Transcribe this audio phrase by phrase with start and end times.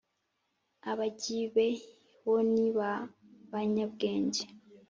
[0.91, 1.67] abagibe
[2.29, 2.91] woni ba
[3.51, 4.43] banyabwenge